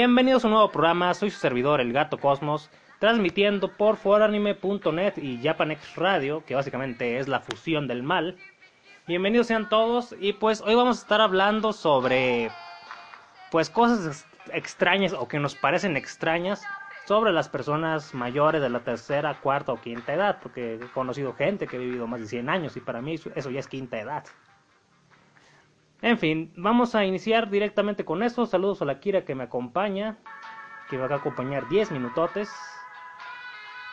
[0.00, 2.70] Bienvenidos a un nuevo programa, soy su servidor, el Gato Cosmos,
[3.00, 8.36] transmitiendo por foranime.net y Japanex Radio, que básicamente es la fusión del mal.
[9.08, 12.48] Bienvenidos sean todos y pues hoy vamos a estar hablando sobre
[13.50, 16.62] pues cosas extrañas o que nos parecen extrañas
[17.08, 21.66] sobre las personas mayores de la tercera, cuarta o quinta edad, porque he conocido gente
[21.66, 24.22] que ha vivido más de 100 años y para mí eso ya es quinta edad.
[26.00, 28.46] En fin, vamos a iniciar directamente con eso.
[28.46, 30.16] Saludos a la Kira que me acompaña,
[30.88, 32.50] que va a acompañar 10 minutotes.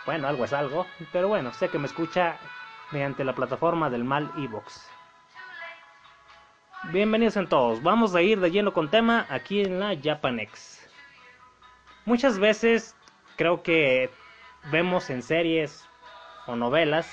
[0.06, 2.38] Bueno, algo es algo, pero bueno, sé que me escucha
[2.92, 4.88] mediante la plataforma del mal Evox.
[6.92, 10.88] Bienvenidos en todos, vamos a ir de lleno con tema aquí en la Japanex.
[12.06, 12.96] Muchas veces
[13.36, 14.12] creo que
[14.72, 15.84] vemos en series
[16.46, 17.12] o novelas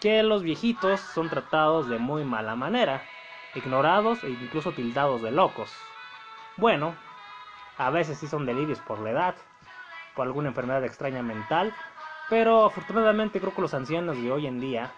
[0.00, 3.02] que los viejitos son tratados de muy mala manera,
[3.54, 5.72] ignorados e incluso tildados de locos.
[6.56, 6.94] Bueno,
[7.78, 9.34] a veces sí son delirios por la edad,
[10.14, 11.74] por alguna enfermedad extraña mental,
[12.28, 14.92] pero afortunadamente creo que los ancianos de hoy en día,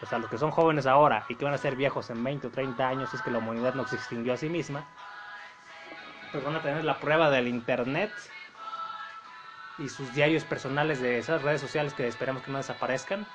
[0.00, 2.46] o sea, los que son jóvenes ahora y que van a ser viejos en 20
[2.46, 4.86] o 30 años, es que la humanidad no se extinguió a sí misma,
[6.30, 8.12] pues van a tener la prueba del internet
[9.78, 13.26] y sus diarios personales de esas redes sociales que esperamos que no desaparezcan,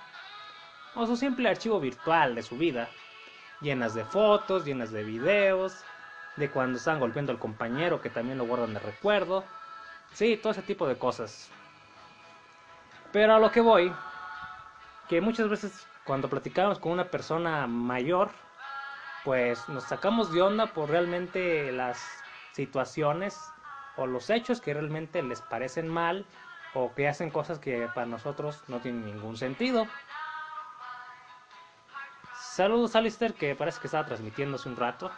[0.96, 2.90] o su simple archivo virtual de su vida,
[3.62, 5.84] llenas de fotos, llenas de videos,
[6.36, 9.44] de cuando están golpeando al compañero que también lo guardan de recuerdo,
[10.14, 11.50] sí, todo ese tipo de cosas.
[13.12, 13.94] Pero a lo que voy,
[15.10, 18.30] que muchas veces cuando platicamos con una persona mayor,
[19.24, 22.02] pues nos sacamos de onda por realmente las
[22.54, 23.52] situaciones
[23.98, 26.26] o los hechos que realmente les parecen mal
[26.74, 29.88] o que hacen cosas que para nosotros no tienen ningún sentido.
[32.58, 35.12] Saludos Alistair que parece que estaba transmitiendo hace un rato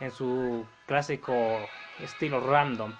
[0.00, 1.34] en su clásico
[1.98, 2.94] estilo random.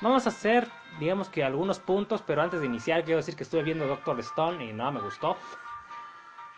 [0.00, 0.66] Vamos a hacer,
[0.98, 4.64] digamos que algunos puntos, pero antes de iniciar quiero decir que estuve viendo Doctor Stone
[4.64, 5.36] y no me gustó.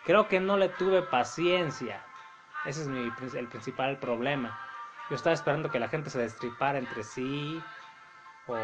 [0.04, 2.04] Creo que no le tuve paciencia.
[2.64, 4.56] Ese es mi, el principal problema.
[5.10, 7.60] Yo estaba esperando que la gente se destripara entre sí
[8.46, 8.54] o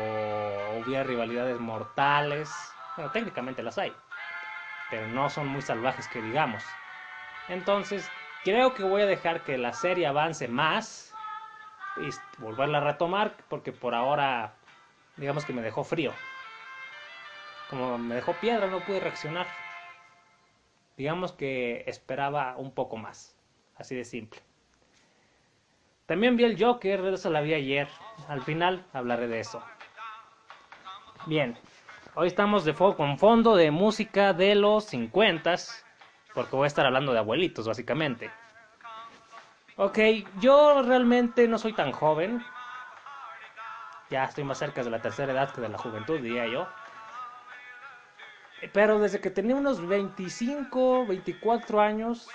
[0.81, 2.55] hubiera rivalidades mortales.
[2.95, 3.93] Bueno, técnicamente las hay,
[4.91, 6.63] pero no son muy salvajes que digamos.
[7.49, 8.11] Entonces,
[8.43, 11.15] creo que voy a dejar que la serie avance más
[11.97, 14.55] y volverla a retomar porque por ahora
[15.17, 16.13] digamos que me dejó frío.
[17.69, 19.47] Como me dejó piedra, no pude reaccionar.
[20.97, 23.37] Digamos que esperaba un poco más,
[23.77, 24.41] así de simple.
[26.07, 27.89] También vi el Joker, eso la vi ayer.
[28.29, 29.63] Al final hablaré de eso.
[31.27, 31.57] Bien,
[32.15, 35.55] hoy estamos de con fondo de música de los 50
[36.35, 38.31] porque voy a estar hablando de abuelitos básicamente.
[39.77, 39.99] Ok,
[40.41, 42.45] yo realmente no soy tan joven.
[44.11, 46.69] Ya estoy más cerca de la tercera edad que de la juventud, diría yo.
[48.73, 52.29] Pero desde que tenía unos 25, 24 años,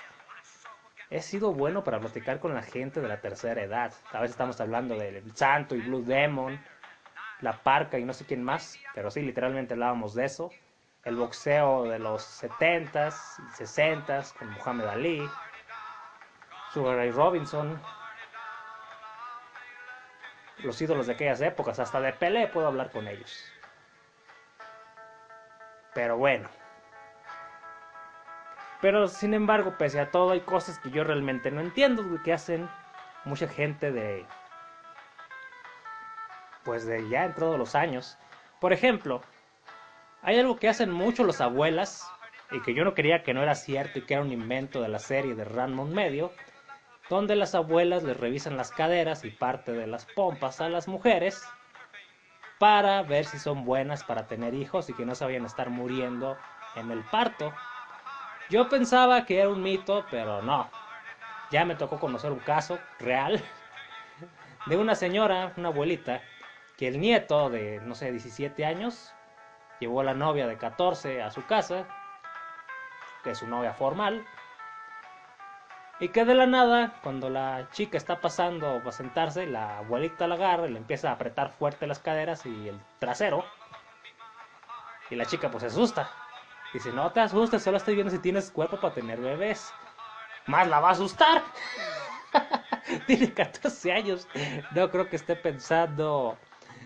[1.10, 3.94] he sido bueno para platicar con la gente de la tercera edad.
[4.12, 6.60] A veces estamos hablando del Santo y Blue Demon,
[7.42, 10.52] la Parca y no sé quién más, pero sí, literalmente hablábamos de eso.
[11.04, 15.30] El boxeo de los 70s y 60s con Muhammad Ali,
[16.74, 17.82] Sugar Ray Robinson,
[20.60, 23.44] los ídolos de aquellas épocas, hasta de Pelé puedo hablar con ellos.
[25.94, 26.50] Pero bueno,
[28.82, 32.70] pero sin embargo, pese a todo, hay cosas que yo realmente no entiendo, que hacen
[33.26, 34.26] mucha gente de.
[36.64, 38.18] Pues de ya en todos los años.
[38.62, 39.22] Por ejemplo,
[40.22, 42.10] hay algo que hacen mucho las abuelas,
[42.52, 44.88] y que yo no quería que no era cierto y que era un invento de
[44.88, 46.32] la serie de Ranmon Medio,
[47.10, 51.44] donde las abuelas les revisan las caderas y parte de las pompas a las mujeres
[52.60, 55.70] para ver si son buenas para tener hijos y que no se vayan a estar
[55.70, 56.38] muriendo
[56.76, 57.54] en el parto.
[58.50, 60.70] Yo pensaba que era un mito, pero no.
[61.52, 63.42] Ya me tocó conocer un caso real
[64.66, 66.22] de una señora, una abuelita,
[66.78, 69.14] que el nieto de, no sé, 17 años,
[69.80, 71.86] llevó a la novia de 14 a su casa,
[73.24, 74.26] que es su novia formal,
[76.02, 80.36] y que de la nada, cuando la chica está pasando para sentarse, la abuelita la
[80.36, 83.44] agarra y le empieza a apretar fuerte las caderas y el trasero.
[85.10, 86.10] Y la chica pues se asusta.
[86.72, 89.74] Dice, no te asustes, solo estoy viendo si tienes cuerpo para tener bebés.
[90.46, 91.44] Más la va a asustar.
[93.08, 94.28] Tiene 14 años.
[94.72, 96.38] No creo que esté pensando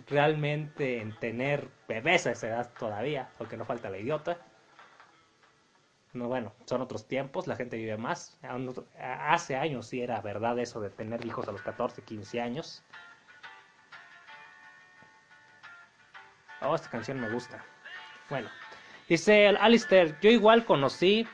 [0.08, 4.38] realmente en tener bebés a esa edad todavía, porque no falta la idiota.
[6.14, 8.38] No, bueno, son otros tiempos, la gente vive más.
[9.00, 12.84] Hace años sí era verdad eso de tener hijos a los 14, 15 años.
[16.62, 17.64] Oh, esta canción me gusta.
[18.30, 18.50] Bueno,
[19.10, 21.28] dice Alistair, yo igual conocí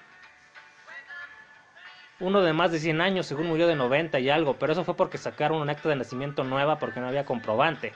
[2.19, 4.95] uno de más de 100 años, según murió de 90 y algo, pero eso fue
[4.95, 7.93] porque sacaron un acta de nacimiento nueva porque no había comprobante.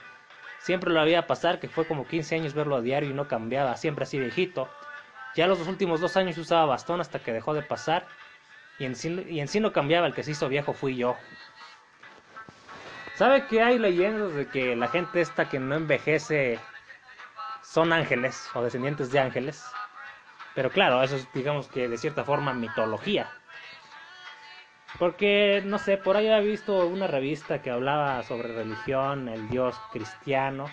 [0.64, 3.76] Siempre lo había pasar que fue como 15 años verlo a diario y no cambiaba,
[3.76, 4.66] siempre así viejito.
[5.36, 8.06] Ya los dos últimos dos años usaba bastón hasta que dejó de pasar
[8.78, 11.18] y en, sí, y en sí no cambiaba, el que se hizo viejo fui yo.
[13.14, 16.58] ¿Sabe que hay leyendas de que la gente esta que no envejece
[17.62, 19.62] son ángeles o descendientes de ángeles?
[20.54, 23.30] Pero claro, eso es digamos que de cierta forma mitología.
[24.98, 29.76] Porque, no sé, por ahí había visto una revista que hablaba sobre religión, el dios
[29.92, 30.66] cristiano,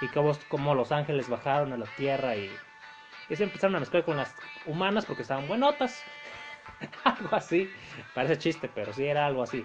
[0.00, 2.50] y cómo, cómo los ángeles bajaron a la tierra y,
[3.30, 4.34] y se empezaron a mezclar con las
[4.66, 6.04] humanas porque estaban buenotas.
[7.04, 7.70] algo así.
[8.14, 9.64] Parece chiste, pero sí era algo así.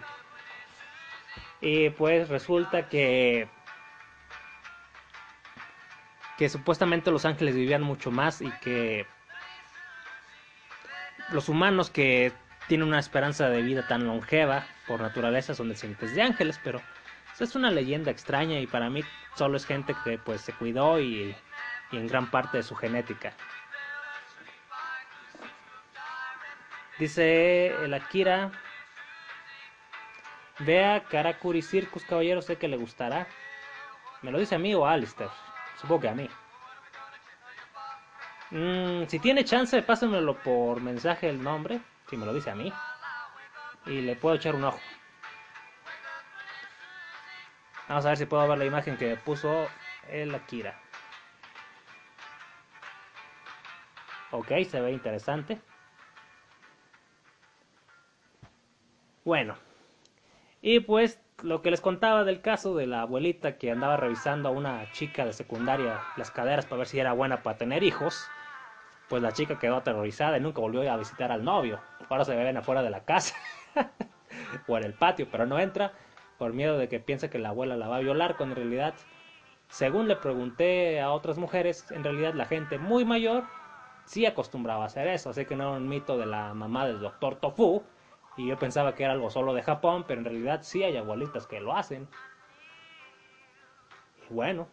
[1.59, 3.47] Y pues resulta que
[6.37, 9.05] que supuestamente los ángeles vivían mucho más y que
[11.29, 12.33] los humanos que
[12.67, 16.81] tiene una esperanza de vida tan longeva por naturaleza son descendientes de ángeles, pero
[17.39, 19.03] es una leyenda extraña y para mí
[19.35, 21.35] solo es gente que pues se cuidó y,
[21.91, 23.33] y en gran parte de su genética.
[26.99, 28.51] Dice el Akira,
[30.59, 33.27] vea Karakuri Circus, caballero, sé que le gustará.
[34.21, 35.31] ¿Me lo dice a mí o a Alistair?
[35.79, 36.29] Supongo que a mí.
[38.51, 41.81] Mm, si tiene chance, pásenmelo por mensaje el nombre
[42.11, 42.71] si me lo dice a mí.
[43.85, 44.79] Y le puedo echar un ojo.
[47.87, 49.67] Vamos a ver si puedo ver la imagen que puso
[50.09, 50.79] el Akira.
[54.31, 55.59] Ok, se ve interesante.
[59.23, 59.55] Bueno,
[60.61, 64.51] y pues lo que les contaba del caso de la abuelita que andaba revisando a
[64.51, 68.29] una chica de secundaria las caderas para ver si era buena para tener hijos
[69.11, 71.81] pues la chica quedó aterrorizada y nunca volvió a visitar al novio.
[72.07, 73.35] Ahora se ven afuera de la casa
[74.69, 75.91] o en el patio, pero no entra
[76.37, 78.93] por miedo de que piense que la abuela la va a violar, cuando en realidad,
[79.67, 83.43] según le pregunté a otras mujeres, en realidad la gente muy mayor
[84.05, 87.01] sí acostumbraba a hacer eso, así que no era un mito de la mamá del
[87.01, 87.83] doctor Tofu,
[88.37, 91.47] y yo pensaba que era algo solo de Japón, pero en realidad sí hay abuelitas
[91.47, 92.07] que lo hacen.
[94.29, 94.69] Y bueno.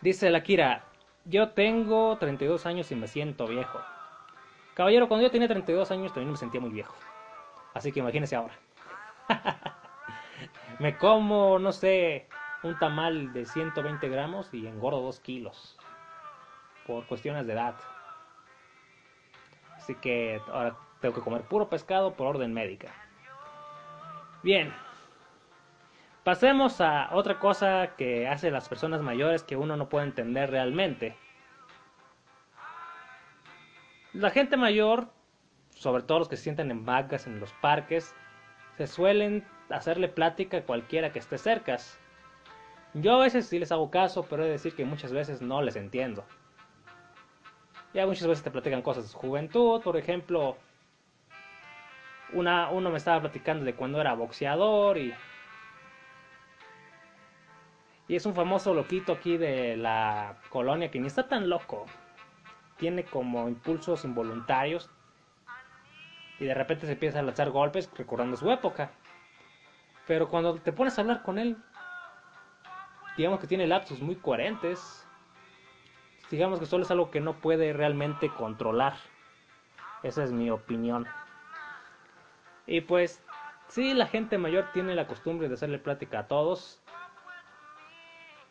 [0.00, 0.84] Dice la Kira,
[1.24, 3.80] yo tengo 32 años y me siento viejo.
[4.74, 6.94] Caballero, cuando yo tenía 32 años también me sentía muy viejo.
[7.74, 8.54] Así que imagínese ahora.
[10.78, 12.28] me como, no sé,
[12.62, 15.76] un tamal de 120 gramos y engordo 2 kilos.
[16.86, 17.76] Por cuestiones de edad.
[19.76, 22.92] Así que ahora tengo que comer puro pescado por orden médica.
[24.42, 24.72] Bien.
[26.24, 31.14] Pasemos a otra cosa que hace las personas mayores que uno no puede entender realmente.
[34.14, 35.08] La gente mayor,
[35.68, 38.14] sobre todo los que se sientan en vacas en los parques,
[38.78, 41.76] se suelen hacerle plática a cualquiera que esté cerca.
[42.94, 45.60] Yo a veces sí les hago caso, pero he de decir que muchas veces no
[45.60, 46.24] les entiendo.
[47.92, 50.56] Ya muchas veces te platican cosas de su juventud, por ejemplo,
[52.32, 55.12] una, uno me estaba platicando de cuando era boxeador y
[58.06, 61.86] y es un famoso loquito aquí de la colonia que ni está tan loco.
[62.76, 64.90] Tiene como impulsos involuntarios.
[66.38, 68.90] Y de repente se empieza a lanzar golpes recordando su época.
[70.06, 71.56] Pero cuando te pones a hablar con él,
[73.16, 75.08] digamos que tiene lapsos muy coherentes.
[76.30, 78.96] Digamos que solo es algo que no puede realmente controlar.
[80.02, 81.06] Esa es mi opinión.
[82.66, 83.24] Y pues,
[83.68, 86.83] sí, la gente mayor tiene la costumbre de hacerle plática a todos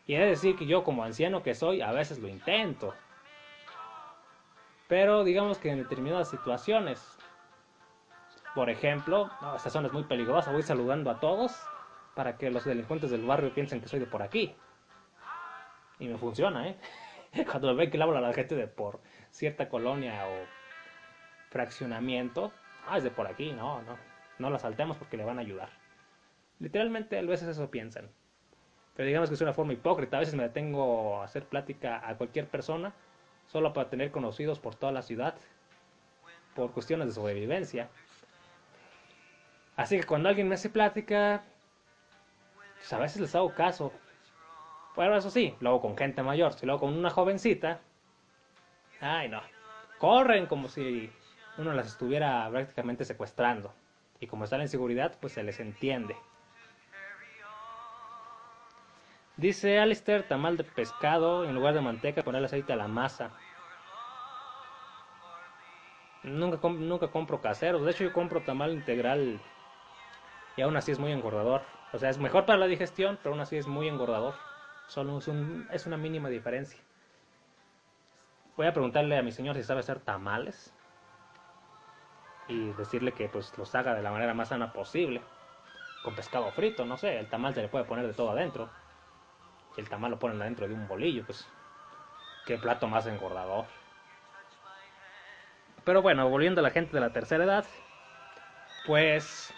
[0.06, 2.94] y de decir que yo como anciano que soy, a veces lo intento.
[4.86, 7.18] Pero digamos que en determinadas situaciones,
[8.54, 11.52] por ejemplo, esta zona es muy peligrosa, voy saludando a todos
[12.14, 14.54] para que los delincuentes del barrio piensen que soy de por aquí.
[15.98, 16.76] Y me funciona, ¿eh?
[17.50, 20.46] Cuando ven que le hablo a la gente de por cierta colonia o
[21.50, 22.52] fraccionamiento,
[22.86, 23.96] ah, es de por aquí, no, no,
[24.38, 25.70] no la saltemos porque le van a ayudar.
[26.58, 28.10] Literalmente a veces eso piensan.
[28.96, 30.16] Pero digamos que es una forma hipócrita.
[30.16, 32.92] A veces me detengo a hacer plática a cualquier persona
[33.46, 35.34] solo para tener conocidos por toda la ciudad
[36.54, 37.88] por cuestiones de sobrevivencia.
[39.76, 41.42] Así que cuando alguien me hace plática,
[42.76, 43.92] pues a veces les hago caso.
[44.94, 46.52] Bueno, eso sí, lo hago con gente mayor.
[46.52, 47.80] Si lo hago con una jovencita,
[49.00, 49.42] ay no,
[49.98, 51.10] corren como si
[51.58, 53.74] uno las estuviera prácticamente secuestrando.
[54.20, 56.16] Y como están en seguridad, pues se les entiende.
[59.36, 63.30] Dice Alistair, tamal de pescado, en lugar de manteca, ponerle aceite a la masa.
[66.24, 67.84] Nunca, nunca compro caseros.
[67.84, 69.40] De hecho, yo compro tamal integral
[70.56, 71.62] y aún así es muy engordador.
[71.92, 74.34] O sea, es mejor para la digestión, pero aún así es muy engordador.
[74.86, 75.28] Solo es,
[75.70, 76.80] es una mínima diferencia.
[78.56, 80.72] Voy a preguntarle a mi señor si sabe hacer tamales
[82.46, 85.22] y decirle que pues los haga de la manera más sana posible.
[86.02, 88.70] Con pescado frito, no sé, el tamal se le puede poner de todo adentro.
[89.74, 91.46] Si el tamal lo ponen adentro de un bolillo, pues
[92.46, 93.66] qué plato más engordador.
[95.84, 97.64] Pero bueno, volviendo a la gente de la tercera edad,
[98.86, 99.52] pues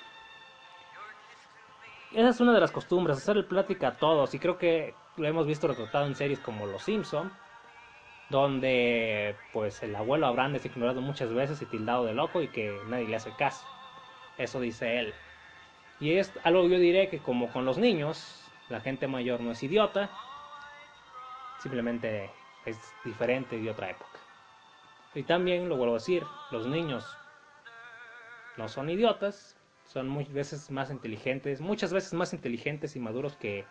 [2.13, 5.27] esa es una de las costumbres, hacer el plática a todos y creo que lo
[5.27, 7.31] hemos visto retratado en series como Los Simpson,
[8.31, 12.81] donde pues el abuelo Abraham es ignorado muchas veces y tildado de loco y que
[12.89, 13.67] nadie le hace caso.
[14.39, 15.15] Eso dice él.
[16.01, 19.63] Y es algo yo diré que como con los niños, la gente mayor no es
[19.63, 20.11] idiota,
[21.59, 22.33] simplemente
[22.65, 24.21] es diferente de otra época.
[25.15, 27.19] Y también lo vuelvo a decir, los niños
[28.57, 29.55] no son idiotas,
[29.85, 33.69] son muchas veces más inteligentes, muchas veces más inteligentes y maduros que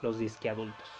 [0.00, 0.90] los disque adultos.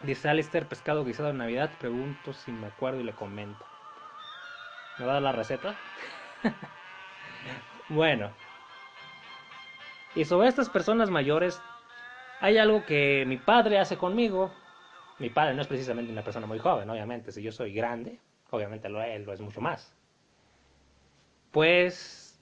[0.00, 1.78] Dice Alistair, pescado guisado en Navidad.
[1.78, 3.64] Pregunto si me acuerdo y le comento.
[4.98, 5.80] ¿Me va a dar la receta?
[7.88, 8.30] bueno.
[10.14, 11.60] Y sobre estas personas mayores,
[12.40, 14.52] hay algo que mi padre hace conmigo.
[15.18, 17.32] Mi padre no es precisamente una persona muy joven, obviamente.
[17.32, 18.18] Si yo soy grande,
[18.50, 19.94] obviamente lo, él lo es mucho más.
[21.50, 22.38] Pues,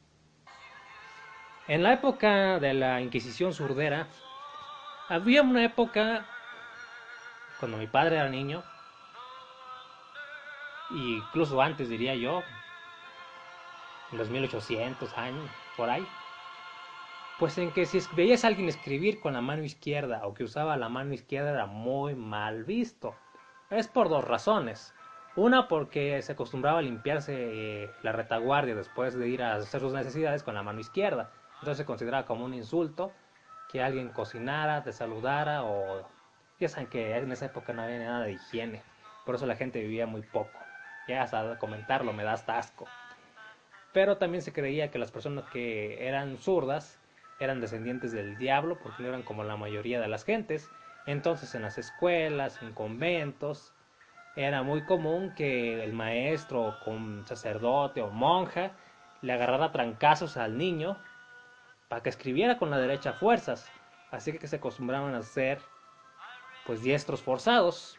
[1.69, 4.09] en la época de la Inquisición surdera,
[5.09, 6.27] había una época
[7.59, 8.63] cuando mi padre era niño,
[10.91, 12.43] incluso antes diría yo,
[14.13, 16.07] en los 1800 años, por ahí,
[17.39, 20.77] pues en que si veías a alguien escribir con la mano izquierda o que usaba
[20.77, 23.15] la mano izquierda era muy mal visto.
[23.69, 24.95] Es por dos razones.
[25.35, 29.93] Una porque se acostumbraba a limpiarse eh, la retaguardia después de ir a hacer sus
[29.93, 31.31] necesidades con la mano izquierda.
[31.55, 33.13] Entonces se consideraba como un insulto
[33.71, 36.09] que alguien cocinara, te saludara o
[36.59, 38.83] ya saben que en esa época no había nada de higiene,
[39.27, 40.59] por eso la gente vivía muy poco.
[41.07, 42.87] Ya hasta comentarlo me da hasta asco.
[43.97, 47.01] Pero también se creía que las personas que eran zurdas
[47.41, 50.69] eran descendientes del diablo, porque no eran como la mayoría de las gentes.
[51.07, 53.73] Entonces en las escuelas, en conventos,
[54.37, 58.73] era muy común que el maestro con sacerdote o monja
[59.23, 60.99] le agarrara trancazos al niño
[61.89, 63.67] para que escribiera con la derecha fuerzas.
[64.11, 65.59] Así que se acostumbraban a hacer
[66.67, 67.99] pues diestros forzados.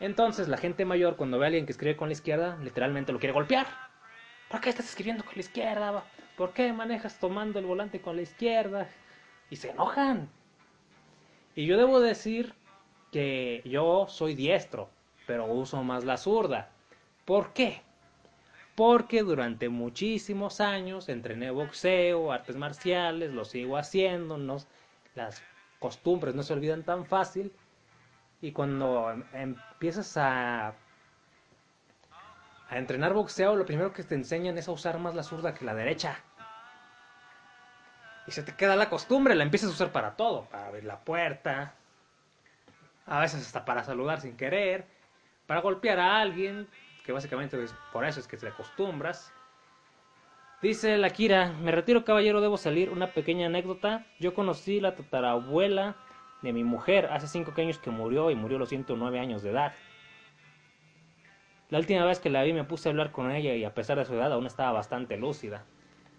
[0.00, 3.18] Entonces la gente mayor cuando ve a alguien que escribe con la izquierda, literalmente lo
[3.18, 3.87] quiere golpear.
[4.48, 6.04] ¿Por qué estás escribiendo con la izquierda?
[6.36, 8.88] ¿Por qué manejas tomando el volante con la izquierda?
[9.50, 10.28] Y se enojan.
[11.54, 12.54] Y yo debo decir
[13.12, 14.88] que yo soy diestro,
[15.26, 16.70] pero uso más la zurda.
[17.24, 17.82] ¿Por qué?
[18.74, 24.38] Porque durante muchísimos años entrené boxeo, artes marciales, lo sigo haciendo,
[25.14, 25.42] las
[25.78, 27.52] costumbres no se olvidan tan fácil
[28.40, 30.74] y cuando em, empiezas a
[32.68, 35.64] a entrenar boxeo lo primero que te enseñan es a usar más la zurda que
[35.64, 36.18] la derecha
[38.26, 41.00] y se te queda la costumbre la empiezas a usar para todo para abrir la
[41.00, 41.74] puerta
[43.06, 44.86] a veces hasta para saludar sin querer
[45.46, 46.68] para golpear a alguien
[47.04, 47.58] que básicamente
[47.92, 49.32] por eso es que te acostumbras
[50.60, 52.90] Dice la Kira, me retiro caballero, debo salir.
[52.90, 54.04] Una pequeña anécdota.
[54.18, 55.94] Yo conocí la tatarabuela
[56.42, 59.50] de mi mujer hace 5 años que murió y murió a los 109 años de
[59.50, 59.72] edad.
[61.70, 63.98] La última vez que la vi me puse a hablar con ella y a pesar
[63.98, 65.64] de su edad aún estaba bastante lúcida.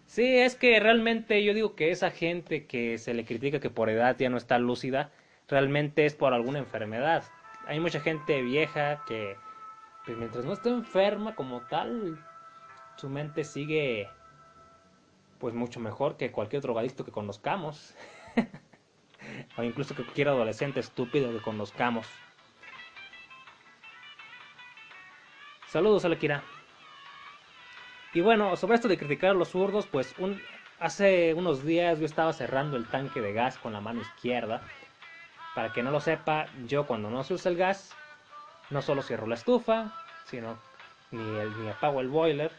[0.06, 3.90] Sí, es que realmente yo digo que esa gente que se le critica que por
[3.90, 5.12] edad ya no está lúcida,
[5.48, 7.24] realmente es por alguna enfermedad.
[7.68, 9.36] Hay mucha gente vieja que,
[10.06, 12.24] pues mientras no esté enferma como tal,
[12.98, 14.08] su mente sigue
[15.40, 17.96] pues mucho mejor que cualquier drogadicto que conozcamos.
[19.58, 22.08] o incluso que cualquier adolescente estúpido que conozcamos.
[25.70, 26.42] Saludos, Alekira.
[28.16, 30.42] Y bueno, sobre esto de criticar a los zurdos, pues un,
[30.80, 34.64] hace unos días yo estaba cerrando el tanque de gas con la mano izquierda.
[35.54, 37.96] Para que no lo sepa, yo cuando no se usa el gas,
[38.72, 39.94] no solo cierro la estufa,
[40.26, 40.58] sino
[41.12, 42.52] ni, el, ni apago el boiler,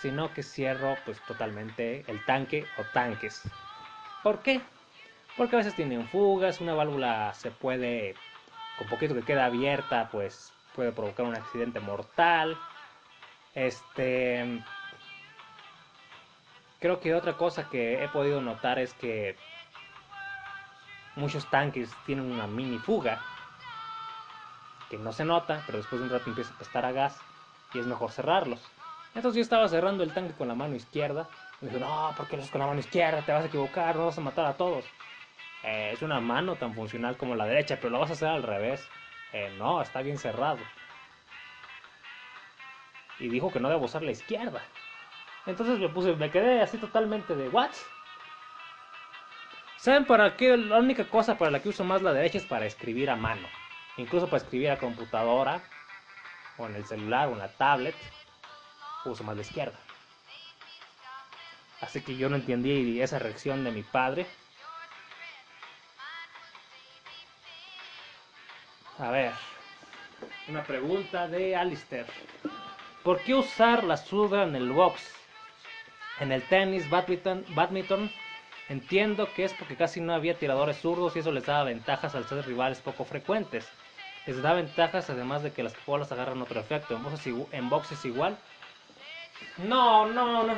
[0.00, 3.48] sino que cierro pues totalmente el tanque o tanques.
[4.24, 4.60] ¿Por qué?
[5.36, 8.16] Porque a veces tienen fugas, una válvula se puede,
[8.78, 12.56] con poquito que queda abierta, pues puede provocar un accidente mortal.
[13.54, 14.62] Este
[16.78, 19.36] creo que otra cosa que he podido notar es que
[21.16, 23.20] muchos tanques tienen una mini fuga
[24.90, 27.18] que no se nota, pero después de un rato empieza a prestar a gas
[27.74, 28.62] y es mejor cerrarlos.
[29.14, 31.26] Entonces yo estaba cerrando el tanque con la mano izquierda.
[31.60, 33.22] Y dije, no, ¿por qué lo haces con la mano izquierda?
[33.22, 34.84] Te vas a equivocar, no vas a matar a todos.
[35.64, 38.42] Eh, es una mano tan funcional como la derecha, pero lo vas a hacer al
[38.42, 38.86] revés.
[39.32, 40.58] Eh, no, está bien cerrado.
[43.18, 44.62] Y dijo que no debo usar la izquierda.
[45.46, 47.70] Entonces me puse, me quedé así totalmente de, ¿what?
[49.76, 50.56] ¿Saben para qué?
[50.56, 53.46] La única cosa para la que uso más la derecha es para escribir a mano.
[53.96, 55.62] Incluso para escribir a computadora,
[56.58, 57.94] o en el celular, o en la tablet,
[59.04, 59.78] uso más la izquierda.
[61.80, 64.26] Así que yo no entendí esa reacción de mi padre.
[68.98, 69.32] A ver,
[70.48, 72.06] una pregunta de Alistair.
[73.02, 75.12] ¿Por qué usar la zurda en el box?
[76.18, 78.10] En el tenis, badminton, badminton,
[78.70, 82.24] entiendo que es porque casi no había tiradores zurdos y eso les daba ventajas al
[82.24, 83.68] ser rivales poco frecuentes.
[84.26, 86.98] Les da ventajas además de que las bolas agarran otro efecto.
[87.52, 88.38] ¿En box, es igual?
[89.58, 90.54] No, no, no,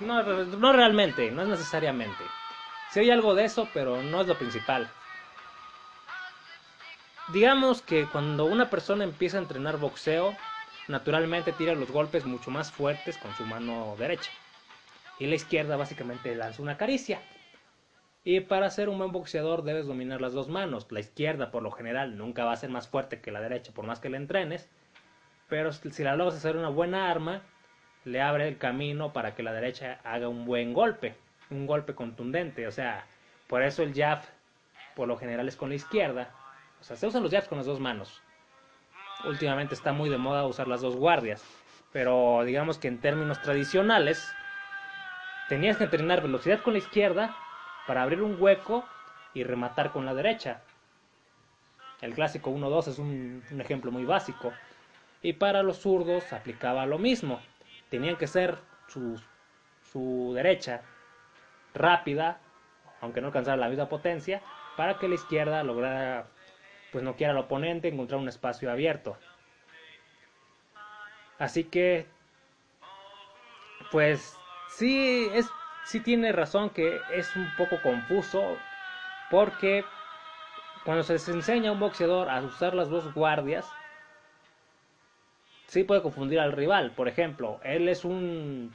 [0.00, 2.24] no, no realmente, no es necesariamente.
[2.90, 4.88] Si hay algo de eso, pero no es lo principal.
[7.32, 10.36] Digamos que cuando una persona empieza a entrenar boxeo,
[10.86, 14.30] naturalmente tira los golpes mucho más fuertes con su mano derecha.
[15.18, 17.20] Y la izquierda básicamente lanza una caricia.
[18.22, 20.86] Y para ser un buen boxeador debes dominar las dos manos.
[20.90, 23.86] La izquierda por lo general nunca va a ser más fuerte que la derecha por
[23.86, 24.68] más que la entrenes.
[25.48, 27.42] Pero si la logras hacer una buena arma,
[28.04, 31.16] le abre el camino para que la derecha haga un buen golpe.
[31.50, 32.68] Un golpe contundente.
[32.68, 33.04] O sea,
[33.48, 34.22] por eso el jab
[34.94, 36.32] por lo general es con la izquierda
[36.80, 38.22] o sea, se usan los jabs con las dos manos.
[39.24, 41.44] Últimamente está muy de moda usar las dos guardias.
[41.92, 44.34] Pero digamos que en términos tradicionales,
[45.48, 47.34] tenías que entrenar velocidad con la izquierda
[47.86, 48.84] para abrir un hueco
[49.32, 50.62] y rematar con la derecha.
[52.00, 54.52] El clásico 1-2 es un, ejemplo muy básico.
[55.22, 57.40] Y para los zurdos aplicaba lo mismo.
[57.88, 58.58] Tenían que ser
[58.88, 59.20] su,
[59.92, 60.82] su derecha
[61.74, 62.38] rápida,
[63.00, 64.42] aunque no alcanzara la misma potencia,
[64.76, 66.26] para que la izquierda lograra
[66.96, 69.18] pues no quiera al oponente encontrar un espacio abierto.
[71.38, 72.06] Así que,
[73.90, 74.34] pues
[74.70, 75.46] sí, es,
[75.84, 78.56] sí tiene razón que es un poco confuso
[79.30, 79.84] porque
[80.86, 83.70] cuando se les enseña a un boxeador a usar las dos guardias,
[85.66, 86.92] sí puede confundir al rival.
[86.92, 88.72] Por ejemplo, él es un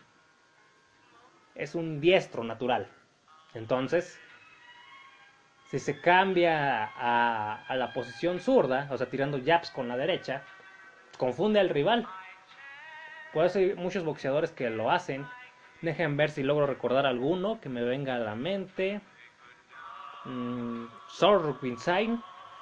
[1.55, 2.85] es un diestro natural.
[3.55, 4.19] Entonces,
[5.71, 10.43] si se cambia a, la posición zurda, o sea, tirando jabs con la derecha,
[11.17, 12.05] confunde al rival.
[13.31, 15.25] Por eso hay muchos boxeadores que lo hacen.
[15.81, 18.99] Dejen ver si logro recordar alguno que me venga a la mente.
[20.25, 20.87] Mm,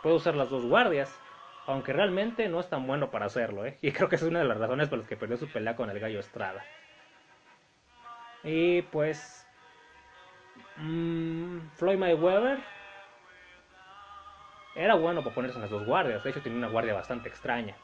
[0.03, 1.19] puede usar las dos guardias,
[1.65, 3.65] aunque realmente no es tan bueno para hacerlo.
[3.65, 3.75] ¿eh?
[3.81, 5.89] Y creo que es una de las razones por las que perdió su pelea con
[5.89, 6.63] el gallo Estrada.
[8.43, 9.47] Y pues.
[10.77, 12.59] Mm, Floyd Mayweather
[14.79, 16.23] era bueno para ponerse en las dos guardias.
[16.23, 17.75] De hecho, tenía una guardia bastante extraña.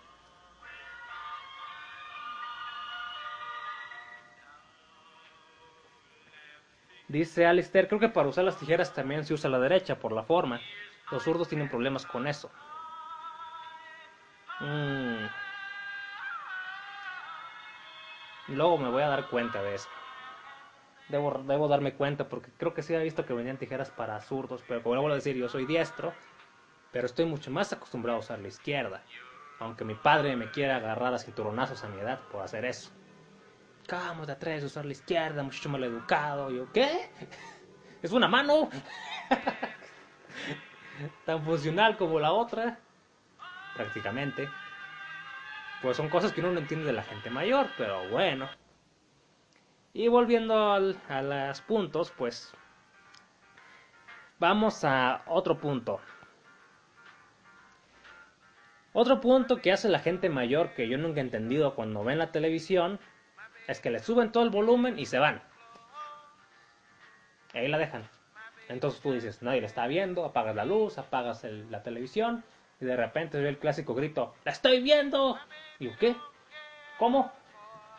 [7.09, 10.23] Dice Alistair, creo que para usar las tijeras también se usa la derecha por la
[10.23, 10.61] forma.
[11.11, 12.49] Los zurdos tienen problemas con eso.
[14.61, 15.25] Mm.
[18.47, 19.89] Luego me voy a dar cuenta de eso.
[21.09, 24.63] Debo, debo darme cuenta porque creo que sí he visto que venían tijeras para zurdos,
[24.67, 26.13] pero como vuelvo a decir, yo soy diestro
[26.95, 29.03] pero estoy mucho más acostumbrado a usar la izquierda,
[29.59, 32.89] aunque mi padre me quiera agarrar a cinturonazos a mi edad por hacer eso.
[33.91, 36.49] Vamos de atrás, usar la izquierda, muchacho mal educado.
[36.51, 37.09] Yo, ¿qué?
[38.01, 38.69] ¿Es una mano?
[41.25, 42.79] Tan funcional como la otra,
[43.75, 44.47] prácticamente.
[45.81, 48.47] Pues son cosas que uno no entiende de la gente mayor, pero bueno.
[49.91, 52.53] Y volviendo al, a los puntos, pues
[54.39, 55.99] vamos a otro punto.
[58.97, 62.31] Otro punto que hace la gente mayor que yo nunca he entendido cuando ven la
[62.31, 62.97] televisión
[63.67, 65.43] es que le suben todo el volumen y se van.
[67.53, 68.07] Y ahí la dejan.
[68.69, 72.45] Entonces tú dices, nadie la está viendo, apagas la luz, apagas la televisión
[72.79, 75.37] y de repente ve el clásico grito, ¡la estoy viendo!
[75.77, 76.15] Y ¿qué?
[76.97, 77.33] ¿Cómo?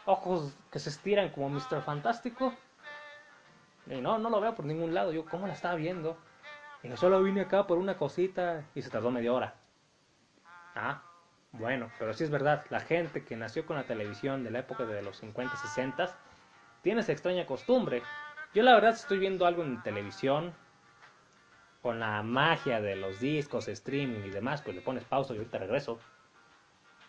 [0.06, 1.82] Ojos que se estiran como Mr.
[1.82, 2.54] Fantástico.
[3.86, 5.12] Y no, no lo veo por ningún lado.
[5.12, 6.16] Yo, ¿cómo la estaba viendo?
[6.82, 9.65] Y yo solo vine acá por una cosita y se tardó media hora.
[10.76, 11.02] Ah,
[11.52, 14.84] bueno, pero sí es verdad, la gente que nació con la televisión de la época
[14.84, 16.14] de los 50 y 60
[16.82, 18.02] tiene esa extraña costumbre
[18.54, 20.52] Yo la verdad estoy viendo algo en televisión
[21.80, 25.58] con la magia de los discos, streaming y demás, pues le pones pausa y ahorita
[25.58, 25.98] regreso.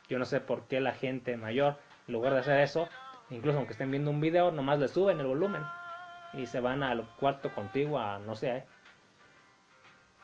[0.08, 1.78] Yo no sé por qué la gente mayor,
[2.08, 2.88] en lugar de hacer eso,
[3.32, 5.64] incluso aunque estén viendo un video, nomás le suben el volumen
[6.34, 8.66] y se van al cuarto contigo a, no sé,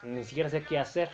[0.04, 1.10] ni siquiera sé qué hacer.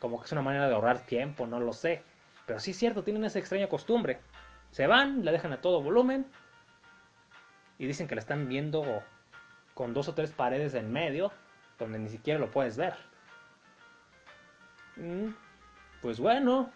[0.00, 2.02] Como que es una manera de ahorrar tiempo, no lo sé.
[2.46, 4.18] Pero sí es cierto, tienen esa extraña costumbre.
[4.70, 6.26] Se van, la dejan a todo volumen
[7.78, 9.02] y dicen que la están viendo
[9.74, 11.32] con dos o tres paredes en medio
[11.78, 12.94] donde ni siquiera lo puedes ver.
[14.96, 15.28] Mm,
[16.02, 16.70] pues bueno,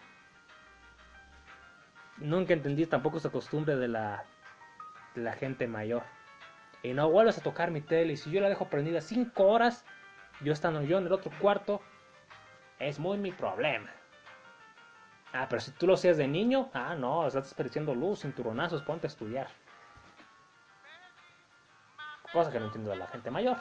[2.17, 4.23] nunca entendí tampoco esa costumbre de la,
[5.13, 6.03] de la gente mayor.
[6.83, 8.13] Y no vuelves a tocar mi tele.
[8.13, 9.85] Y si yo la dejo prendida 5 horas,
[10.41, 11.81] yo estando yo en el otro cuarto,
[12.79, 13.89] es muy mi problema.
[15.33, 19.07] Ah, pero si tú lo hacías de niño, ah, no, estás desperdiciando luz, cinturonazos, ponte
[19.07, 19.47] a estudiar.
[22.31, 23.57] Cosa que no entiendo de la gente mayor.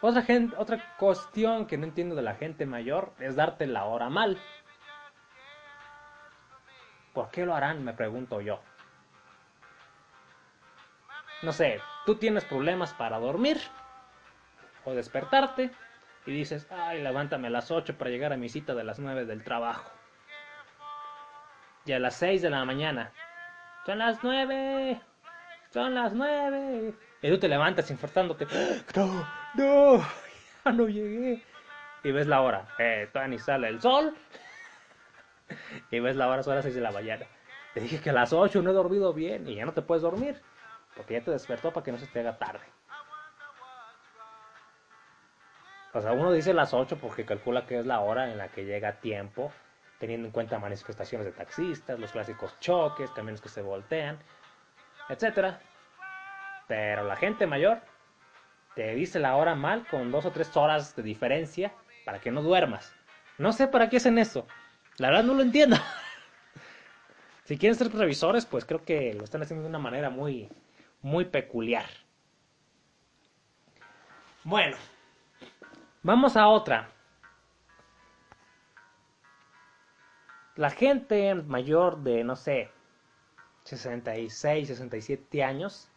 [0.00, 4.10] Otra, gente, otra cuestión que no entiendo de la gente mayor es darte la hora
[4.10, 4.38] mal.
[7.14, 7.82] ¿Por qué lo harán?
[7.84, 8.60] Me pregunto yo.
[11.42, 13.58] No sé, tú tienes problemas para dormir
[14.84, 15.70] o despertarte
[16.26, 19.26] y dices, ay, levántame a las 8 para llegar a mi cita de las 9
[19.26, 19.90] del trabajo.
[21.84, 23.12] Y a las 6 de la mañana,
[23.84, 25.00] son las 9,
[25.70, 26.94] son las 9.
[27.20, 28.46] Y tú te levantas infortándote,
[28.96, 29.98] no, no,
[30.64, 31.42] ya no llegué.
[32.02, 34.14] Y ves la hora, eh, todavía ni sale el sol.
[35.90, 37.26] y ves la hora, son las 6 de la mañana.
[37.74, 40.02] Te dije que a las 8 no he dormido bien y ya no te puedes
[40.02, 40.40] dormir.
[40.96, 42.64] Porque ya te despertó para que no se te haga tarde.
[45.94, 48.64] O sea, uno dice las 8 porque calcula que es la hora en la que
[48.64, 49.52] llega a tiempo,
[50.00, 54.18] teniendo en cuenta manifestaciones de taxistas, los clásicos choques, camiones que se voltean,
[55.08, 55.54] etc.
[56.66, 57.78] Pero la gente mayor
[58.74, 61.72] te dice la hora mal con dos o tres horas de diferencia
[62.04, 62.92] para que no duermas.
[63.38, 64.48] No sé para qué hacen eso.
[64.98, 65.76] La verdad no lo entiendo.
[67.44, 70.48] si quieren ser revisores, pues creo que lo están haciendo de una manera muy,
[71.02, 71.86] muy peculiar.
[74.42, 74.76] Bueno,
[76.04, 76.90] Vamos a otra.
[80.54, 82.70] La gente mayor de, no sé,
[83.62, 85.88] 66, 67 años,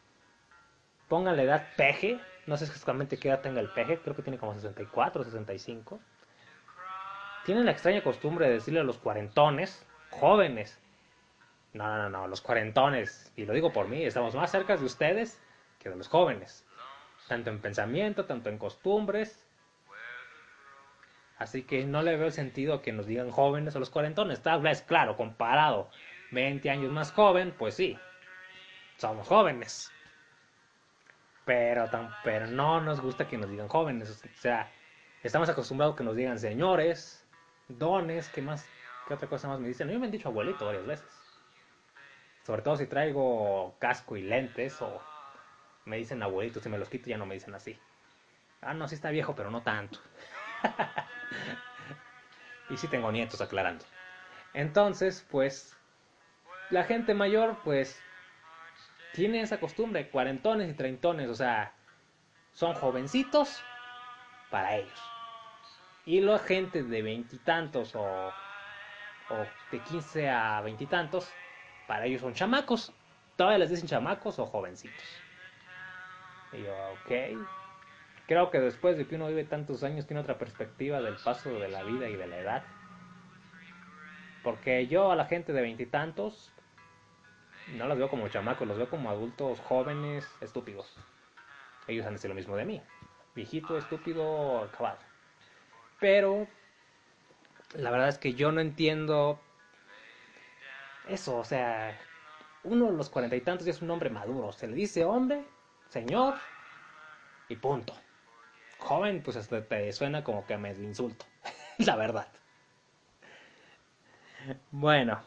[1.09, 4.37] pongan la edad peje, no sé exactamente qué edad tenga el peje, creo que tiene
[4.37, 5.99] como 64, 65.
[7.45, 10.79] Tienen la extraña costumbre de decirle a los cuarentones, jóvenes,
[11.73, 15.37] no, no, no, los cuarentones, y lo digo por mí, estamos más cerca de ustedes
[15.79, 16.65] que de los jóvenes,
[17.27, 19.46] tanto en pensamiento, tanto en costumbres,
[21.37, 24.41] Así que no le veo sentido que nos digan jóvenes a los cuarentones.
[24.41, 25.89] Tal vez, claro, comparado
[26.31, 27.97] 20 años más joven, pues sí,
[28.97, 29.91] somos jóvenes.
[31.45, 34.09] Pero, tan, pero no nos gusta que nos digan jóvenes.
[34.09, 34.69] O sea,
[35.23, 37.25] estamos acostumbrados que nos digan señores,
[37.67, 38.67] dones, ¿qué más?
[39.07, 39.87] ¿Qué otra cosa más me dicen?
[39.89, 41.07] A mí me han dicho abuelito varias veces.
[42.45, 45.01] Sobre todo si traigo casco y lentes o
[45.85, 47.79] me dicen abuelito, si me los quito ya no me dicen así.
[48.61, 49.99] Ah, no, sí está viejo, pero no tanto.
[52.69, 53.85] y si tengo nietos aclarando.
[54.53, 55.75] Entonces, pues,
[56.71, 58.01] la gente mayor, pues,
[59.13, 61.71] tiene esa costumbre, cuarentones y treintones, o sea,
[62.53, 63.61] son jovencitos
[64.51, 65.01] para ellos.
[66.05, 71.29] Y la gente de veintitantos o, o de quince a veintitantos,
[71.87, 72.93] para ellos son chamacos.
[73.35, 75.03] Todavía les dicen chamacos o jovencitos.
[76.53, 77.11] Y yo, ok,
[78.27, 81.69] Creo que después de que uno vive tantos años tiene otra perspectiva del paso de
[81.69, 82.63] la vida y de la edad.
[84.43, 86.51] Porque yo a la gente de veintitantos
[87.75, 90.93] no los veo como chamacos, los veo como adultos jóvenes estúpidos.
[91.87, 92.81] Ellos han de ser lo mismo de mí.
[93.33, 94.99] Viejito, estúpido, acabado.
[96.01, 96.47] Pero
[97.75, 99.39] la verdad es que yo no entiendo
[101.07, 101.97] eso, o sea,
[102.65, 104.51] uno de los cuarenta y tantos ya es un hombre maduro.
[104.51, 105.45] Se le dice hombre,
[105.87, 106.35] señor
[107.47, 107.93] y punto
[108.79, 111.25] joven, pues hasta te suena como que me insulto,
[111.79, 112.27] la verdad.
[114.71, 115.21] Bueno,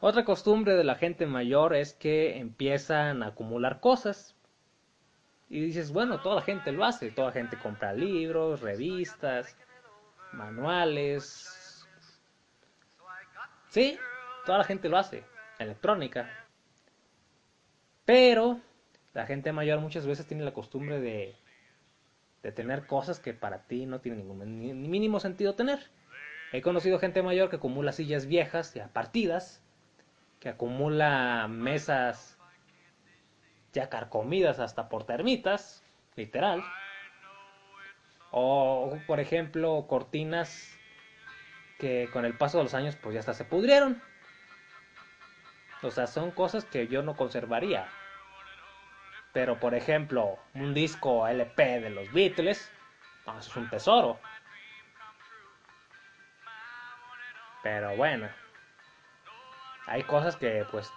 [0.00, 4.34] otra costumbre de la gente mayor es que empiezan a acumular cosas.
[5.48, 9.56] Y dices, bueno, toda la gente lo hace, toda la gente compra libros, revistas,
[10.32, 11.86] manuales.
[13.68, 13.98] Sí,
[14.44, 15.24] toda la gente lo hace,
[15.58, 16.28] electrónica.
[18.04, 18.60] Pero
[19.14, 21.36] la gente mayor muchas veces tiene la costumbre de
[22.46, 25.80] de tener cosas que para ti no tienen ningún ni, mínimo sentido tener.
[26.52, 29.64] He conocido gente mayor que acumula sillas viejas, ya partidas,
[30.38, 32.38] que acumula mesas
[33.72, 35.82] ya carcomidas hasta por termitas,
[36.14, 36.62] literal.
[38.30, 40.72] O, por ejemplo, cortinas
[41.80, 44.00] que con el paso de los años pues ya hasta se pudrieron.
[45.82, 47.88] O sea, son cosas que yo no conservaría.
[49.36, 52.72] Pero por ejemplo, un disco LP de los Beatles,
[53.26, 54.16] eso es un tesoro.
[57.62, 58.30] Pero bueno,
[59.88, 60.90] hay cosas que pues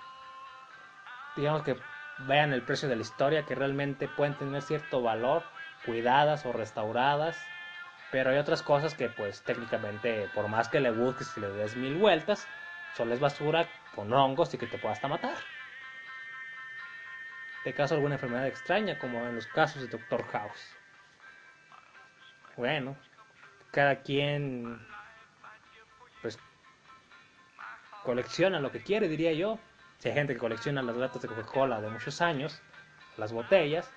[1.35, 1.75] digamos que
[2.29, 5.43] vean el precio de la historia, que realmente pueden tener cierto valor,
[5.85, 7.45] cuidadas o restauradas.
[8.09, 11.75] Pero hay otras cosas que pues técnicamente, por más que le busques y le des
[11.75, 12.47] mil vueltas,
[12.95, 15.35] solo es basura con hongos y que te pueda hasta matar.
[17.65, 20.75] De caso alguna enfermedad extraña, como en los casos de Doctor House.
[22.55, 22.95] Bueno,
[23.71, 24.79] cada quien
[26.21, 26.39] pues
[28.03, 29.59] colecciona lo que quiere, diría yo.
[29.97, 32.61] Si hay gente que colecciona las latas de Coca-Cola de muchos años,
[33.17, 33.91] las botellas.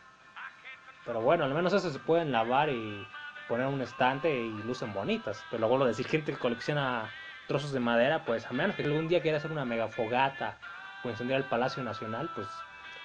[1.04, 3.06] Pero bueno, al menos eso se pueden lavar y
[3.48, 5.44] poner en un estante y lucen bonitas.
[5.50, 7.10] Pero luego lo decir gente que colecciona
[7.46, 10.58] trozos de madera, pues a menos que algún día quiera hacer una mega fogata
[11.04, 12.48] o encender el Palacio Nacional, pues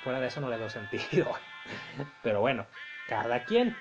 [0.07, 1.37] fuera de eso no le doy sentido.
[2.23, 2.65] Pero bueno,
[3.09, 3.75] cada quien.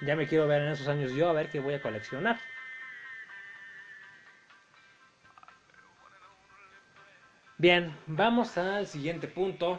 [0.00, 2.40] Ya me quiero ver en esos años yo a ver qué voy a coleccionar.
[7.58, 9.78] Bien, vamos al siguiente punto.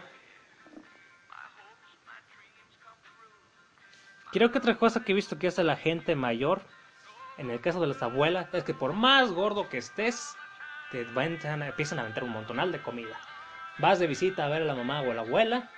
[4.31, 6.61] Creo que otra cosa que he visto que hace la gente mayor,
[7.39, 10.37] en el caso de las abuelas, es que por más gordo que estés,
[10.91, 13.19] te empiezan a aventar un montonal de comida.
[13.79, 15.69] Vas de visita a ver a la mamá o a la abuela,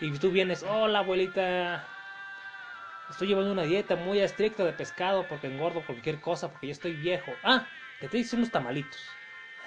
[0.00, 1.86] y tú vienes, hola abuelita,
[3.10, 6.94] estoy llevando una dieta muy estricta de pescado porque engordo cualquier cosa, porque ya estoy
[6.94, 7.36] viejo.
[7.42, 9.06] Ah, te hice unos tamalitos.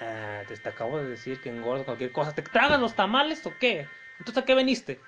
[0.00, 2.34] Ah, te, acabo de decir que engordo cualquier cosa.
[2.34, 3.86] ¿Te tragas los tamales o qué?
[4.18, 5.00] Entonces, ¿a qué veniste?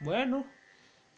[0.00, 0.44] Bueno,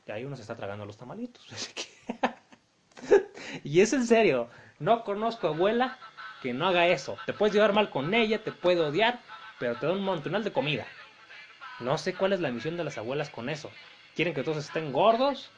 [0.06, 1.48] y ahí uno se está tragando los tamalitos.
[3.64, 5.96] y es en serio, no conozco abuela
[6.42, 7.16] que no haga eso.
[7.24, 9.20] Te puedes llevar mal con ella, te puede odiar,
[9.59, 10.87] pero te da un montonal de comida.
[11.81, 13.71] No sé cuál es la misión de las abuelas con eso.
[14.14, 15.51] ¿Quieren que todos estén gordos?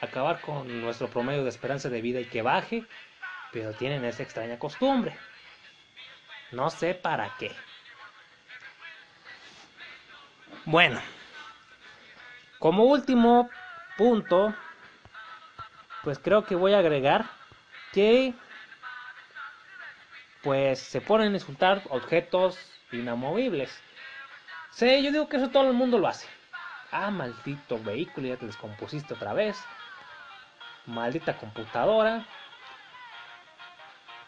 [0.00, 2.84] ¿Acabar con nuestro promedio de esperanza de vida y que baje?
[3.52, 5.16] Pero tienen esa extraña costumbre.
[6.50, 7.52] No sé para qué.
[10.64, 11.00] Bueno,
[12.58, 13.48] como último
[13.96, 14.54] punto,
[16.02, 17.24] pues creo que voy a agregar
[17.92, 18.34] que
[20.42, 22.58] pues se ponen a insultar objetos
[22.92, 23.82] inamovibles.
[24.70, 26.28] Sí, yo digo que eso todo el mundo lo hace.
[26.90, 29.58] Ah, maldito vehículo, ya te descompusiste otra vez.
[30.86, 32.26] Maldita computadora.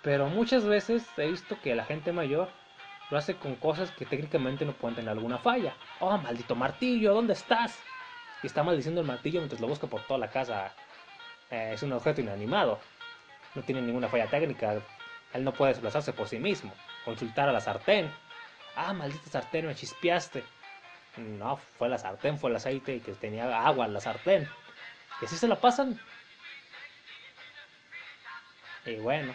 [0.03, 2.49] Pero muchas veces he visto que la gente mayor
[3.11, 5.75] lo hace con cosas que técnicamente no pueden tener alguna falla.
[5.99, 7.79] Oh, maldito martillo, ¿dónde estás?
[8.42, 10.73] Y está maldiciendo el martillo mientras lo busca por toda la casa.
[11.51, 12.81] Eh, es un objeto inanimado.
[13.55, 14.81] No tiene ninguna falla técnica.
[15.33, 16.73] Él no puede desplazarse por sí mismo.
[17.05, 18.11] Consultar a la sartén.
[18.83, 20.43] Ah, maldita sartén, me chispeaste.
[21.16, 24.49] No, fue la sartén, fue el aceite y que tenía agua la sartén.
[25.21, 26.01] Y así se la pasan.
[28.87, 29.35] Y bueno,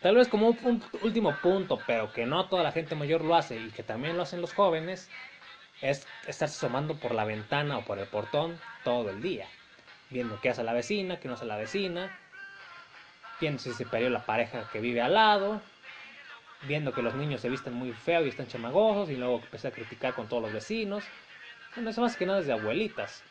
[0.00, 3.56] Tal vez como un último punto, pero que no toda la gente mayor lo hace
[3.56, 5.10] y que también lo hacen los jóvenes,
[5.80, 9.48] es estarse asomando por la ventana o por el portón todo el día,
[10.10, 12.16] viendo qué hace la vecina, qué no hace la vecina,
[13.40, 15.60] viendo si se perdió la pareja que vive al lado,
[16.62, 19.72] viendo que los niños se visten muy feo y están chamagosos y luego empecé a
[19.72, 21.04] criticar con todos los vecinos.
[21.74, 23.22] Bueno, eso más que nada es de abuelitas.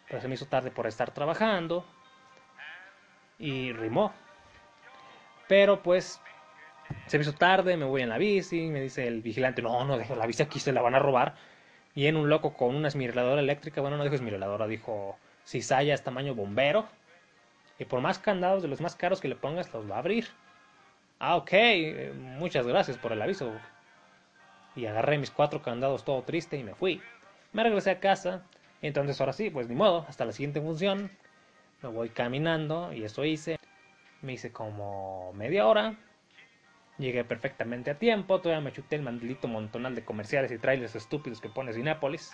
[0.09, 1.85] pero se me hizo tarde por estar trabajando
[3.39, 4.13] y rimó.
[5.49, 6.21] Pero pues
[7.07, 9.99] se me hizo tarde, me voy en la bici, me dice el vigilante, no, no
[9.99, 11.35] dejo la bici aquí, se la van a robar.
[11.95, 16.05] Y en un loco con una esmiraladora eléctrica, bueno, no dijo esmiraladora, dijo cizalla es
[16.05, 16.87] tamaño bombero.
[17.79, 20.29] Y por más candados de los más caros que le pongas, los va a abrir.
[21.19, 21.53] Ah, ok,
[22.15, 23.53] muchas gracias por el aviso.
[24.77, 27.01] Y agarré mis cuatro candados todo triste y me fui.
[27.53, 28.45] Me regresé a casa.
[28.83, 31.11] Entonces ahora sí, pues ni modo, hasta la siguiente función.
[31.83, 33.59] Me voy caminando y eso hice.
[34.23, 35.97] Me hice como media hora.
[37.01, 38.41] Llegué perfectamente a tiempo.
[38.43, 42.31] Todavía me chuté el mandilito montonal de comerciales y trailers estúpidos que pone Cinépolis.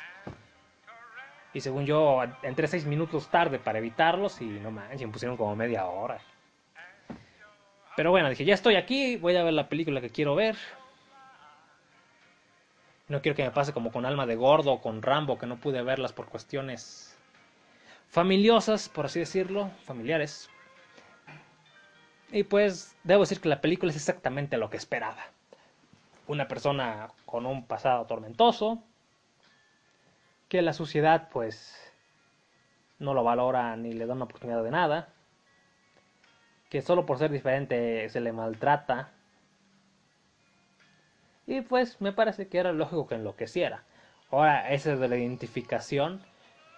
[1.54, 5.54] Y según yo, entré seis minutos tarde para evitarlos y no manches, me pusieron como
[5.54, 6.18] media hora.
[7.96, 10.56] Pero bueno, dije, ya estoy aquí, voy a ver la película que quiero ver.
[13.06, 15.58] No quiero que me pase como con Alma de Gordo o con Rambo, que no
[15.58, 17.16] pude verlas por cuestiones
[18.08, 20.50] familiosas, por así decirlo, familiares.
[22.32, 25.24] Y pues debo decir que la película es exactamente lo que esperaba.
[26.26, 28.82] Una persona con un pasado tormentoso,
[30.48, 31.92] que la sociedad pues
[32.98, 35.08] no lo valora ni le da una oportunidad de nada
[36.68, 39.10] que solo por ser diferente se le maltrata.
[41.46, 43.84] Y pues me parece que era lógico que enloqueciera.
[44.30, 46.20] Ahora, ese de la identificación,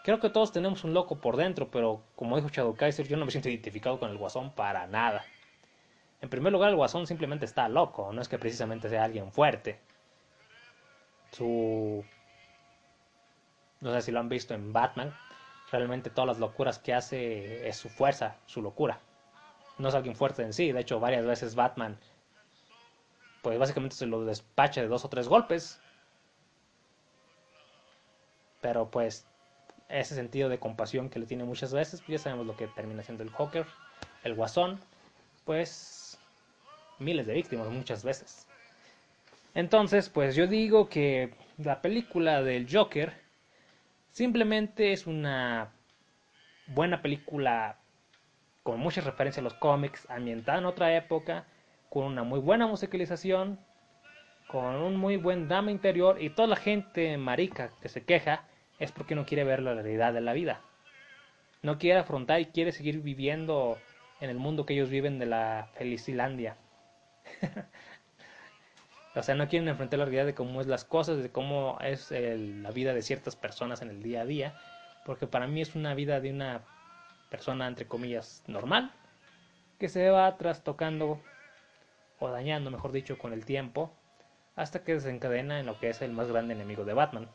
[0.05, 3.25] creo que todos tenemos un loco por dentro, pero como dijo Shadow Kaiser, yo no
[3.25, 5.25] me siento identificado con el guasón para nada.
[6.21, 9.81] En primer lugar, el guasón simplemente está loco, no es que precisamente sea alguien fuerte.
[11.33, 12.05] Su...
[13.81, 15.15] No sé si lo han visto en Batman.
[15.71, 19.01] Realmente todas las locuras que hace es su fuerza, su locura
[19.79, 20.73] no es alguien fuerte en sí.
[20.73, 21.99] De hecho, varias veces Batman,
[23.43, 25.81] pues básicamente se lo despacha de dos o tres golpes.
[28.61, 29.27] Pero pues
[29.89, 33.03] ese sentido de compasión que le tiene muchas veces, pues ya sabemos lo que termina
[33.03, 33.67] siendo el Joker,
[34.25, 34.81] el Guasón,
[35.45, 35.71] pues
[36.99, 38.47] miles de víctimas muchas veces.
[39.55, 43.13] Entonces, pues yo digo que la película del Joker
[44.13, 45.73] simplemente es una
[46.69, 47.79] buena película
[48.63, 51.47] con muchas referencias a los cómics, ambientada en otra época,
[51.89, 53.59] con una muy buena musicalización,
[54.47, 58.45] con un muy buen drama interior y toda la gente marica que se queja
[58.79, 60.61] es porque no quiere ver la realidad de la vida.
[61.63, 63.79] No quiere afrontar y quiere seguir viviendo
[64.21, 66.57] en el mundo que ellos viven de la Felicilandia.
[69.15, 72.11] o sea, no quieren enfrentar la realidad de cómo es las cosas, de cómo es
[72.11, 74.55] la vida de ciertas personas en el día a día,
[75.05, 76.63] porque para mí es una vida de una
[77.31, 78.93] persona entre comillas normal
[79.79, 81.21] que se va trastocando
[82.19, 83.93] o dañando, mejor dicho, con el tiempo
[84.57, 87.29] hasta que desencadena en lo que es el más grande enemigo de Batman.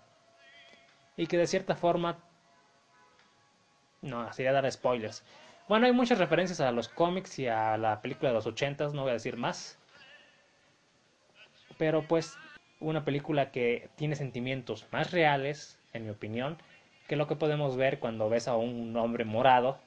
[1.15, 2.17] Y que de cierta forma
[4.01, 5.23] no, sería dar spoilers.
[5.69, 9.03] Bueno, hay muchas referencias a los cómics y a la película de los ochentas, no
[9.03, 9.79] voy a decir más.
[11.77, 12.37] Pero pues
[12.79, 16.57] una película que tiene sentimientos más reales, en mi opinión,
[17.07, 19.79] que lo que podemos ver cuando ves a un hombre morado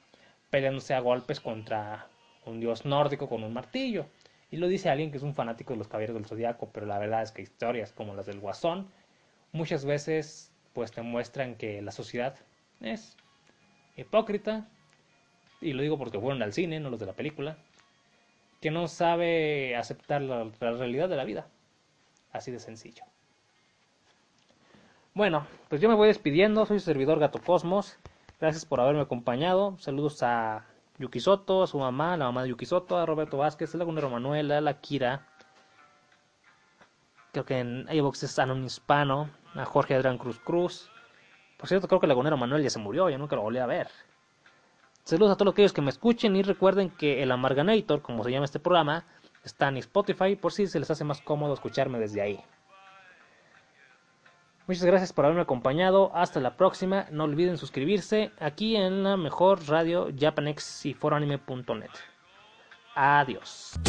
[0.49, 2.07] peleándose a golpes contra
[2.45, 4.05] un dios nórdico con un martillo.
[4.49, 6.99] Y lo dice alguien que es un fanático de los caballeros del zodiaco, pero la
[6.99, 8.87] verdad es que historias como las del Guasón
[9.51, 12.35] muchas veces pues te muestran que la sociedad
[12.81, 13.17] es
[13.97, 14.67] hipócrita,
[15.59, 17.57] y lo digo porque fueron al cine, no los de la película,
[18.61, 21.47] que no sabe aceptar la realidad de la vida.
[22.31, 23.03] Así de sencillo.
[25.13, 26.65] Bueno, pues yo me voy despidiendo.
[26.65, 27.97] Soy su servidor Gato Cosmos.
[28.39, 29.75] Gracias por haberme acompañado.
[29.79, 30.65] Saludos a
[30.99, 34.09] Yuki Soto, a su mamá, la mamá de Yuki Soto, a Roberto Vázquez, a Lagunero
[34.09, 35.27] Manuel, a la Kira.
[37.31, 40.89] Creo que en iVox es Anon Hispano, a Jorge Adrián Cruz Cruz.
[41.57, 43.89] Por cierto, creo que Lagunero Manuel ya se murió, ya nunca lo volví a ver.
[45.03, 48.45] Saludos a todos aquellos que me escuchen y recuerden que el Amarganator, como se llama
[48.45, 49.05] este programa,
[49.43, 52.43] está en Spotify por si se les hace más cómodo escucharme desde ahí.
[54.67, 56.11] Muchas gracias por haberme acompañado.
[56.13, 57.07] Hasta la próxima.
[57.09, 61.91] No olviden suscribirse aquí en la mejor radio japanex y foroanime.net.
[62.93, 63.79] Adiós.